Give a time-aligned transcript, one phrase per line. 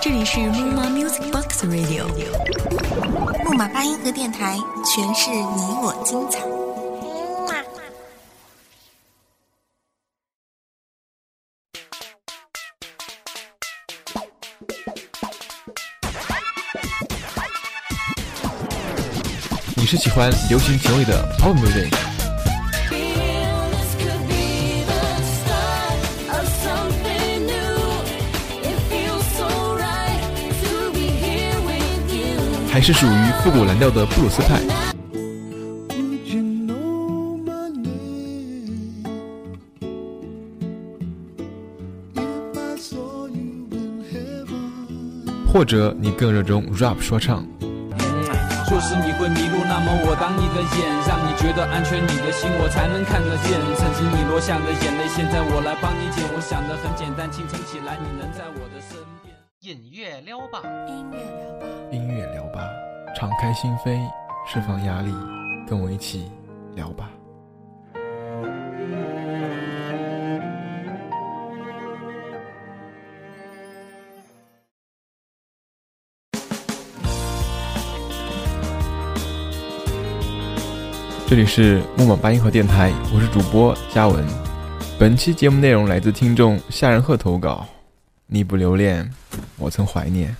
[0.00, 2.04] 这里是木马 Music Box Radio，
[3.44, 6.38] 木马八音盒电台，诠释你我精彩。
[19.74, 21.92] 你是喜欢流行前卫的 pop music，
[32.78, 34.60] 还是属于复古蓝调的布鲁斯派？
[45.52, 47.44] 或者你更热衷 rap 说唱？
[48.70, 53.58] 若是你会迷路，那么我当你的眼，让你觉得安全，你的心我才能看得见。
[53.74, 56.22] 曾经你落下的眼泪，现在我来帮你捡。
[56.32, 58.67] 我想的很简单，清晨起来你能在我。
[59.68, 62.66] 音乐聊吧，音乐聊吧，音乐聊吧，
[63.14, 64.00] 敞开心扉，
[64.46, 65.12] 释放压力，
[65.68, 66.32] 跟我一起
[66.74, 67.10] 聊吧。
[81.26, 84.26] 这里是木马八音盒电台，我是主播嘉文。
[84.98, 87.66] 本期节目内容来自听众夏仁鹤投稿。
[88.30, 89.10] 你不留恋，
[89.56, 90.36] 我曾怀念。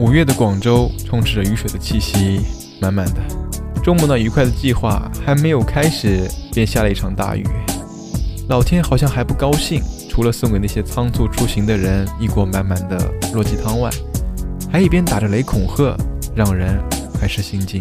[0.00, 2.40] 五月的广州充斥着雨水的气息，
[2.80, 3.22] 满满的。
[3.84, 7.46] 周末那愉快的计划还没有开始，便下了一场大雨。
[8.48, 9.80] 老天好像还不高兴，
[10.12, 13.88] 除了送给那些仓促出行的人一锅满满的落鸡汤外，
[14.70, 15.96] 还一边打着雷恐吓，
[16.36, 16.78] 让人
[17.18, 17.80] 还是心惊。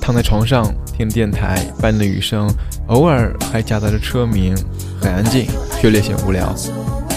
[0.00, 2.52] 躺在床上听电台，伴的雨声，
[2.88, 4.52] 偶尔还夹杂着车鸣，
[5.00, 5.46] 很安静，
[5.80, 6.52] 却略显无聊。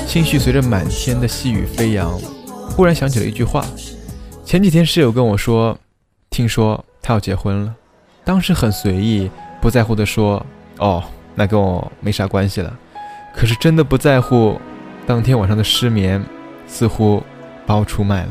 [0.06, 2.16] 心绪随着满天的细雨飞扬，
[2.78, 3.66] 忽然想起了一句话：
[4.46, 5.76] 前几天室友跟我说，
[6.30, 7.74] 听说他要结婚了。
[8.24, 9.28] 当时很随意，
[9.62, 10.44] 不在乎的说
[10.80, 11.04] ：“哦，
[11.36, 12.76] 那跟我没啥关系了。”
[13.34, 14.60] 可是真的不在乎，
[15.08, 16.22] 当天晚上的失眠
[16.68, 17.24] 似乎
[17.66, 18.30] 把我出卖了。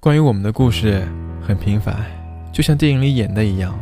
[0.00, 1.02] 关于我们的故事
[1.42, 1.96] 很平凡，
[2.52, 3.76] 就像电影里演的一样，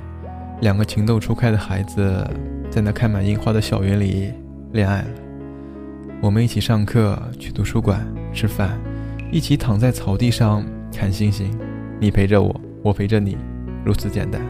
[0.62, 2.27] 两个情窦初开的孩子
[2.71, 4.32] 在那开满樱花的校园里
[4.72, 5.09] 恋爱了。
[6.22, 8.00] 我们一起上课，去图书馆
[8.32, 8.78] 吃饭，
[9.31, 11.55] 一起躺在草地上看星星。
[12.00, 13.37] 你陪着我，我陪着你，
[13.84, 14.41] 如此简单。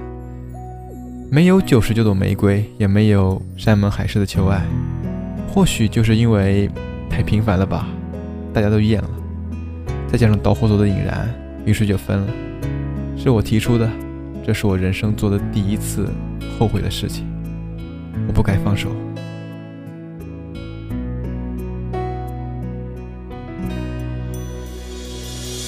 [1.28, 4.62] 没有九十九朵玫瑰，也没有山盟海誓的求爱。
[5.48, 6.70] 或许就是因为
[7.10, 7.88] 太平凡了吧，
[8.54, 9.10] 大家都厌了。
[10.06, 11.28] 再加上导火索的引燃。
[11.66, 12.32] 于是就分了，
[13.18, 13.90] 是我提出的，
[14.46, 16.08] 这是我人生做的第一次
[16.56, 17.26] 后悔的事情，
[18.28, 18.88] 我不该放手。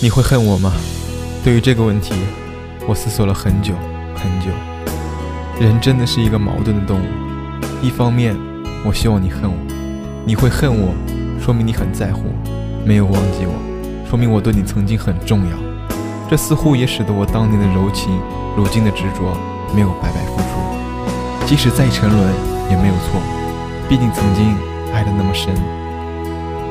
[0.01, 0.73] 你会恨我吗？
[1.43, 2.15] 对于这个问题，
[2.87, 3.75] 我思索了很久
[4.15, 4.53] 很久。
[5.61, 7.05] 人真的是一个矛盾的动物，
[7.83, 8.37] 一方面，
[8.85, 9.57] 我希望你恨我，
[10.25, 10.95] 你会恨我，
[11.41, 15.68] 说明你很在乎我，没有忘记我，说明我对你曾经很重要。
[16.29, 18.11] 这似乎也使得我当年的柔情，
[18.55, 19.35] 如今的执着
[19.75, 21.47] 没有白白付出。
[21.47, 22.21] 即使再沉沦
[22.69, 23.19] 也没有错，
[23.89, 24.55] 毕竟曾经
[24.93, 25.55] 爱得那么深。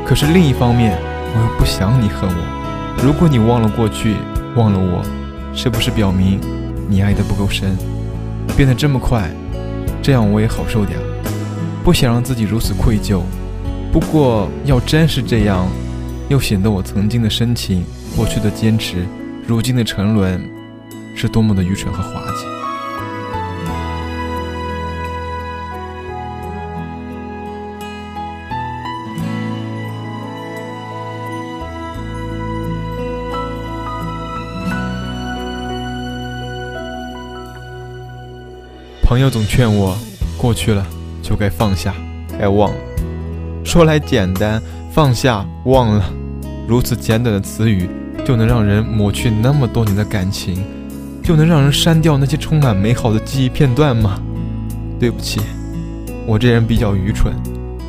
[0.06, 0.96] 可是另一方面，
[1.34, 3.04] 我又不想你恨我。
[3.04, 4.18] 如果你忘了过去，
[4.56, 5.04] 忘了我，
[5.56, 6.40] 是不是表明
[6.88, 7.76] 你爱得不够深，
[8.56, 9.28] 变得这么快？
[10.04, 11.00] 这样我也好受点。
[11.84, 13.22] 不想让自己如此愧疚。
[13.92, 15.66] 不过要真是这样，
[16.30, 17.84] 又显得我曾经的深情，
[18.16, 19.08] 过去的坚持。
[19.48, 20.42] 如今的沉沦，
[21.16, 22.46] 是多么的愚蠢和滑稽。
[39.02, 39.98] 朋友总劝我，
[40.38, 40.86] 过去了
[41.24, 41.96] 就该放下，
[42.38, 42.78] 该忘了。
[43.64, 44.62] 说来简单，
[44.92, 46.12] 放下，忘了，
[46.68, 47.90] 如此简短的词语
[48.28, 50.62] 就能让人抹去那么多年的感情，
[51.24, 54.20] 就能让人删掉那些充满美好的记忆片段吗？
[55.00, 55.40] 对不起，
[56.26, 57.34] 我这人比较愚蠢，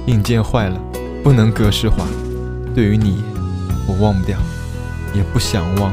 [0.07, 0.81] 硬件坏了，
[1.25, 2.07] 不能格式化。
[2.73, 3.21] 对于你，
[3.89, 4.39] 我忘不掉，
[5.13, 5.93] 也不想忘。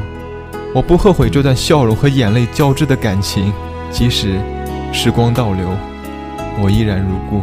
[0.75, 3.51] 我不后悔这段笑容和眼泪交织的感情，
[3.89, 4.39] 即使
[4.93, 5.67] 时光倒流，
[6.61, 7.41] 我依然如故。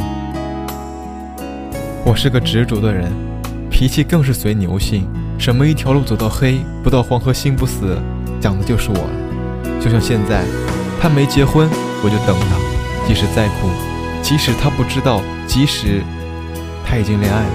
[2.08, 3.10] 我是个执着的人，
[3.68, 5.04] 脾气更是随牛性。
[5.42, 7.98] 什么一条路走到黑，不到黄河心不死，
[8.40, 9.10] 讲的就是我。
[9.80, 10.44] 就像现在，
[11.00, 11.68] 他没结婚，
[12.04, 13.68] 我就等他，即使再苦，
[14.22, 16.00] 即使他不知道，即使
[16.86, 17.52] 他已经恋爱了，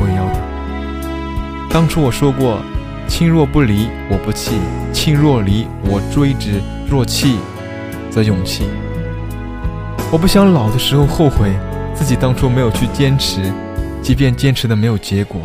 [0.00, 1.70] 我也要等。
[1.70, 2.58] 当初我说过。
[3.06, 4.54] 亲若不离，我不弃；
[4.92, 6.58] 亲若离，我追之；
[6.90, 7.36] 若弃，
[8.10, 8.64] 则勇气。
[10.10, 11.52] 我不想老的时候后悔
[11.94, 13.52] 自己当初没有去坚持，
[14.02, 15.42] 即便坚持的没有结果。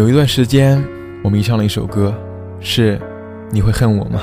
[0.00, 0.82] 有一段时间，
[1.22, 2.14] 我迷上了一首歌，
[2.58, 2.96] 是
[3.50, 4.22] 《你会恨我吗》？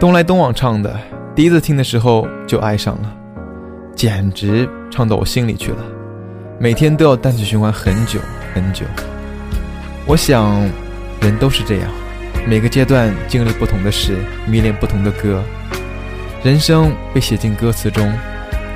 [0.00, 0.98] 东来东往唱的，
[1.32, 3.16] 第一次听的时候就爱上了，
[3.94, 5.78] 简直唱到我心里去了。
[6.58, 8.18] 每天都要单曲循环很久
[8.52, 8.84] 很久。
[10.06, 10.68] 我想，
[11.20, 11.88] 人都是这样，
[12.44, 15.40] 每个阶段经历不同的事，迷恋不同的歌，
[16.42, 18.12] 人生被写进歌词中，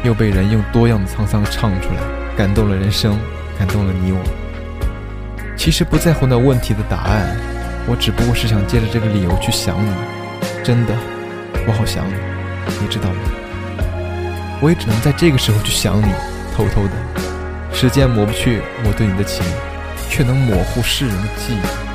[0.04, 3.18] 又被人用多样的沧桑唱出来，感动了人生，
[3.58, 4.47] 感动了你我。
[5.58, 7.36] 其实不在乎那问题的答案，
[7.88, 9.92] 我只不过是想借着这个理由去想你。
[10.62, 10.94] 真的，
[11.66, 12.14] 我好想你，
[12.80, 13.18] 你知道吗？
[14.62, 16.12] 我也只能在这个时候去想你，
[16.56, 16.92] 偷偷的。
[17.74, 19.44] 时间抹不去我对你的情，
[20.08, 21.87] 却能模糊世人的记忆。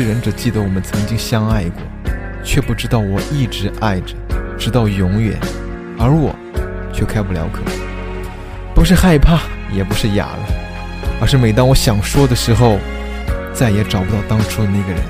[0.00, 1.82] 世人只记得我们曾经相爱过，
[2.44, 4.14] 却不知道我一直爱着，
[4.56, 5.36] 直到永远。
[5.98, 6.32] 而我
[6.92, 7.58] 却开不了口，
[8.76, 9.40] 不是害怕，
[9.72, 10.46] 也不是哑了，
[11.20, 12.78] 而是每当我想说的时候，
[13.52, 15.02] 再也找不到当初的那个人。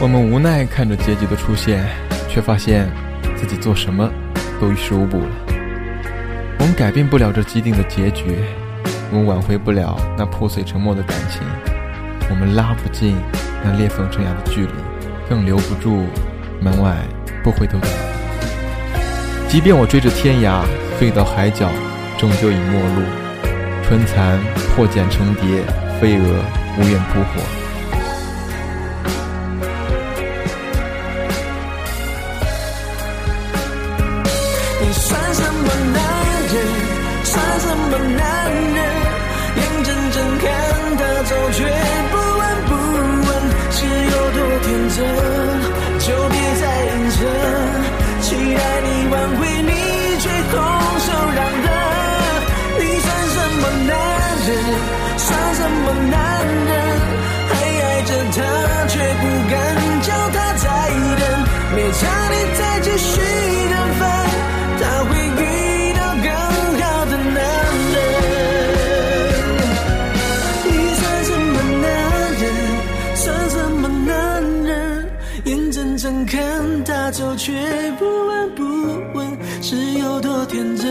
[0.00, 1.84] 我们无奈看着结局的出现，
[2.26, 2.88] 却发现
[3.36, 4.10] 自己做什么
[4.58, 5.30] 都于事无补了。
[6.58, 8.24] 我们改变不了这既定的结局，
[9.10, 11.42] 我们挽回不了那破碎沉默的感情。
[12.30, 13.16] 我们拉不近
[13.62, 14.72] 那裂缝生涯的距离，
[15.28, 16.06] 更留不住
[16.60, 16.96] 门外
[17.42, 19.48] 不回头的你。
[19.48, 20.62] 即便我追着天涯
[20.96, 21.68] 飞到海角，
[22.16, 23.02] 终究已陌路。
[23.82, 24.38] 春蚕
[24.76, 25.64] 破茧成蝶，
[26.00, 26.24] 飞蛾
[26.78, 27.59] 无怨扑火。
[77.40, 77.54] 却
[77.98, 78.62] 不闻不
[79.14, 79.26] 问，
[79.62, 80.86] 是有多天真？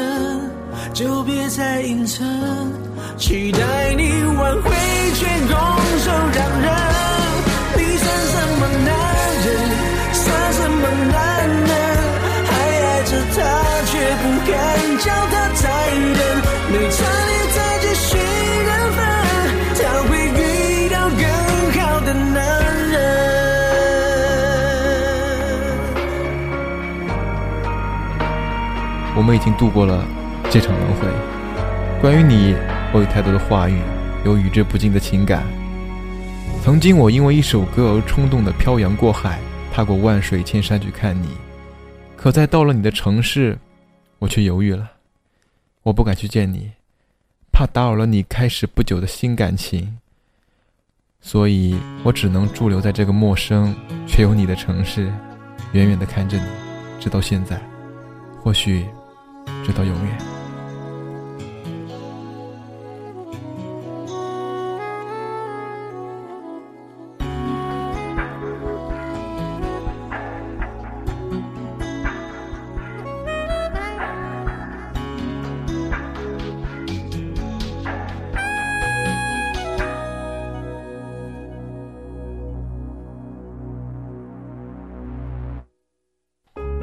[0.96, 2.26] 就别再隐藏，
[3.20, 4.72] 期待你挽回，
[5.14, 5.56] 却拱
[6.00, 6.79] 手让人。
[29.20, 30.06] 我们已经度过了
[30.50, 31.08] 这场轮回。
[32.00, 32.56] 关于你，
[32.94, 33.78] 我有太多的话语，
[34.24, 35.44] 有与之不尽的情感。
[36.64, 39.42] 曾经，我因为一首歌而冲动的漂洋过海，
[39.74, 41.28] 踏过万水千山去看你。
[42.16, 43.60] 可在到了你的城市，
[44.20, 44.90] 我却犹豫了。
[45.84, 46.72] 我不敢去见你，
[47.52, 49.98] 怕打扰了你开始不久的新感情。
[51.20, 53.76] 所以我只能驻留在这个陌生
[54.08, 55.12] 却有你的城市，
[55.74, 56.46] 远远的看着你，
[57.02, 57.62] 直到现在，
[58.42, 58.86] 或许。
[59.64, 60.18] 直到永远。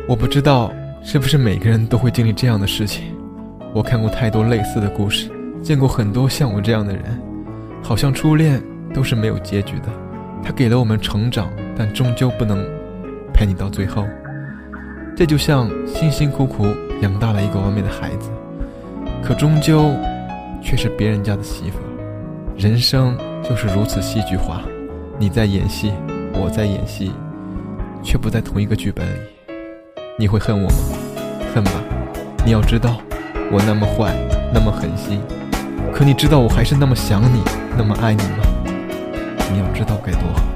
[0.09, 0.86] 我不知道。
[1.09, 3.15] 是不是每个人都会经历这样的事情？
[3.73, 5.31] 我看过太多类似的故事，
[5.63, 7.05] 见过很多像我这样的人。
[7.81, 8.61] 好像初恋
[8.93, 9.89] 都是没有结局的，
[10.43, 12.59] 它给了我们成长，但终究不能
[13.33, 14.05] 陪你到最后。
[15.17, 16.67] 这就像辛辛苦苦
[17.01, 18.29] 养大了一个完美的孩子，
[19.23, 19.95] 可终究
[20.61, 21.79] 却是别人家的媳妇。
[22.59, 23.17] 人生
[23.49, 24.61] 就是如此戏剧化，
[25.21, 25.93] 你在演戏，
[26.33, 27.13] 我在演戏，
[28.03, 29.36] 却不在同一个剧本里。
[30.19, 30.77] 你会恨我吗？
[31.55, 31.73] 恨吧！
[32.43, 32.97] 你要知道，
[33.53, 34.15] 我那么坏，
[34.51, 35.21] 那么狠心，
[35.93, 37.43] 可你知道我还是那么想你，
[37.77, 38.39] 那么爱你吗？
[39.53, 40.56] 你要知道该多好。